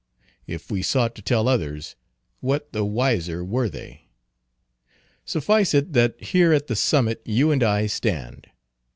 [0.47, 1.95] If we sought to tell others,
[2.39, 4.09] what the wiser were they?
[5.25, 8.49] Suffice it, that here at the summit you and I stand.